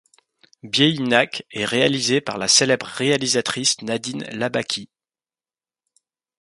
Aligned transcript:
Bieinak 0.63 1.43
est 1.51 1.63
réalisé 1.63 2.21
par 2.21 2.39
la 2.39 2.47
célèbre 2.47 2.87
réalisatrice 2.87 3.79
Nadine 3.83 4.23
Labaki. 4.31 4.89